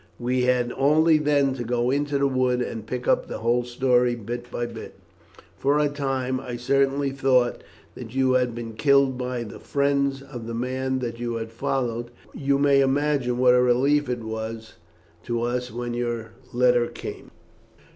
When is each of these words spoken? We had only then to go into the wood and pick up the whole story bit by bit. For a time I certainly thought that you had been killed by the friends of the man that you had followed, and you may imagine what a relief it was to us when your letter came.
We 0.17 0.45
had 0.45 0.73
only 0.77 1.19
then 1.19 1.53
to 1.53 1.63
go 1.63 1.91
into 1.91 2.17
the 2.17 2.25
wood 2.27 2.59
and 2.59 2.87
pick 2.87 3.07
up 3.07 3.27
the 3.27 3.37
whole 3.37 3.63
story 3.63 4.15
bit 4.15 4.49
by 4.49 4.65
bit. 4.65 4.95
For 5.59 5.77
a 5.77 5.89
time 5.89 6.39
I 6.39 6.55
certainly 6.57 7.11
thought 7.11 7.63
that 7.93 8.15
you 8.15 8.31
had 8.31 8.55
been 8.55 8.73
killed 8.73 9.15
by 9.15 9.43
the 9.43 9.59
friends 9.59 10.23
of 10.23 10.47
the 10.47 10.55
man 10.55 10.97
that 11.05 11.19
you 11.19 11.35
had 11.35 11.51
followed, 11.51 12.09
and 12.33 12.41
you 12.41 12.57
may 12.57 12.81
imagine 12.81 13.37
what 13.37 13.53
a 13.53 13.61
relief 13.61 14.09
it 14.09 14.23
was 14.23 14.73
to 15.25 15.43
us 15.43 15.71
when 15.71 15.93
your 15.93 16.31
letter 16.51 16.87
came. 16.87 17.29